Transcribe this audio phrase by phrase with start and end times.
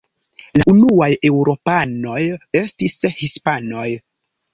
[0.59, 2.21] La unuaj eŭropanoj
[2.61, 3.85] estis hispanoj.